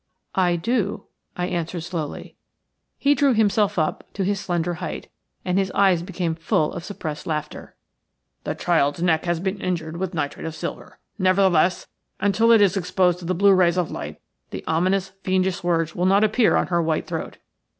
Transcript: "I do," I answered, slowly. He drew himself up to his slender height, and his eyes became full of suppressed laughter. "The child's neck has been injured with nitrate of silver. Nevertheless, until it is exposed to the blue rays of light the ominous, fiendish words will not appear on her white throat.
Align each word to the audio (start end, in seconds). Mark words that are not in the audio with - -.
"I 0.33 0.55
do," 0.55 1.03
I 1.37 1.45
answered, 1.45 1.81
slowly. 1.81 2.35
He 2.97 3.13
drew 3.13 3.35
himself 3.35 3.77
up 3.77 4.03
to 4.13 4.23
his 4.23 4.39
slender 4.39 4.73
height, 4.81 5.09
and 5.45 5.59
his 5.59 5.69
eyes 5.73 6.01
became 6.01 6.33
full 6.33 6.73
of 6.73 6.83
suppressed 6.83 7.27
laughter. 7.27 7.75
"The 8.43 8.55
child's 8.55 9.03
neck 9.03 9.25
has 9.25 9.39
been 9.39 9.61
injured 9.61 9.97
with 9.97 10.15
nitrate 10.15 10.47
of 10.47 10.55
silver. 10.55 10.97
Nevertheless, 11.19 11.85
until 12.19 12.51
it 12.51 12.61
is 12.61 12.75
exposed 12.75 13.19
to 13.19 13.25
the 13.25 13.35
blue 13.35 13.53
rays 13.53 13.77
of 13.77 13.91
light 13.91 14.19
the 14.49 14.63
ominous, 14.65 15.09
fiendish 15.21 15.63
words 15.63 15.95
will 15.95 16.07
not 16.07 16.23
appear 16.23 16.55
on 16.55 16.65
her 16.69 16.81
white 16.81 17.05
throat. 17.05 17.37